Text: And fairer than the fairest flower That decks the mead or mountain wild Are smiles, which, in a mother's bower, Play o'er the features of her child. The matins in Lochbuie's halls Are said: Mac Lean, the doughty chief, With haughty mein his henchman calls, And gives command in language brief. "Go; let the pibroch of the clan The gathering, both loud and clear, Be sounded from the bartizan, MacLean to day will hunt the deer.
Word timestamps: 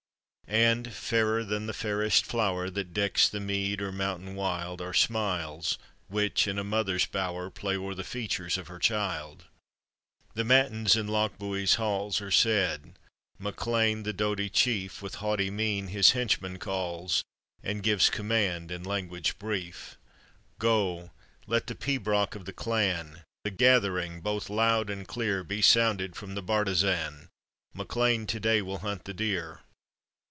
And 0.53 0.93
fairer 0.93 1.45
than 1.45 1.65
the 1.65 1.73
fairest 1.73 2.25
flower 2.25 2.69
That 2.69 2.93
decks 2.93 3.29
the 3.29 3.39
mead 3.39 3.81
or 3.81 3.93
mountain 3.93 4.35
wild 4.35 4.81
Are 4.81 4.93
smiles, 4.93 5.77
which, 6.09 6.45
in 6.45 6.59
a 6.59 6.63
mother's 6.65 7.05
bower, 7.05 7.49
Play 7.49 7.77
o'er 7.77 7.95
the 7.95 8.03
features 8.03 8.57
of 8.57 8.67
her 8.67 8.77
child. 8.77 9.45
The 10.33 10.43
matins 10.43 10.97
in 10.97 11.07
Lochbuie's 11.07 11.75
halls 11.75 12.19
Are 12.19 12.31
said: 12.31 12.99
Mac 13.39 13.65
Lean, 13.65 14.03
the 14.03 14.11
doughty 14.11 14.49
chief, 14.49 15.01
With 15.01 15.15
haughty 15.15 15.49
mein 15.49 15.87
his 15.87 16.11
henchman 16.11 16.59
calls, 16.59 17.23
And 17.63 17.81
gives 17.81 18.09
command 18.09 18.71
in 18.71 18.83
language 18.83 19.39
brief. 19.39 19.97
"Go; 20.59 21.11
let 21.47 21.67
the 21.67 21.75
pibroch 21.75 22.35
of 22.35 22.43
the 22.43 22.51
clan 22.51 23.23
The 23.45 23.51
gathering, 23.51 24.19
both 24.19 24.49
loud 24.49 24.89
and 24.89 25.07
clear, 25.07 25.45
Be 25.45 25.61
sounded 25.61 26.17
from 26.17 26.35
the 26.35 26.43
bartizan, 26.43 27.29
MacLean 27.73 28.27
to 28.27 28.39
day 28.41 28.61
will 28.61 28.79
hunt 28.79 29.05
the 29.05 29.13
deer. 29.13 29.61